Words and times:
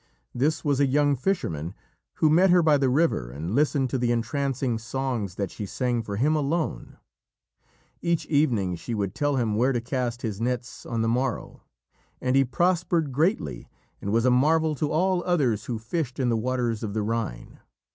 This 0.33 0.65
was 0.65 0.79
a 0.79 0.87
young 0.87 1.15
fisherman, 1.15 1.75
who 2.15 2.29
met 2.31 2.49
her 2.49 2.63
by 2.63 2.79
the 2.79 2.89
river 2.89 3.29
and 3.29 3.53
listened 3.53 3.91
to 3.91 3.99
the 3.99 4.11
entrancing 4.11 4.79
songs 4.79 5.35
that 5.35 5.51
she 5.51 5.67
sang 5.67 6.01
for 6.01 6.15
him 6.15 6.35
alone. 6.35 6.97
Each 8.01 8.25
evening 8.25 8.77
she 8.77 8.95
would 8.95 9.13
tell 9.13 9.35
him 9.35 9.53
where 9.53 9.71
to 9.73 9.79
cast 9.79 10.23
his 10.23 10.41
nets 10.41 10.87
on 10.87 11.03
the 11.03 11.07
morrow, 11.07 11.61
and 12.19 12.35
he 12.35 12.43
prospered 12.43 13.11
greatly 13.11 13.69
and 14.01 14.11
was 14.11 14.25
a 14.25 14.31
marvel 14.31 14.73
to 14.73 14.91
all 14.91 15.23
others 15.23 15.65
who 15.65 15.77
fished 15.77 16.19
in 16.19 16.29
the 16.29 16.35
waters 16.35 16.81
of 16.81 16.95
the 16.95 17.03
Rhine. 17.03 17.59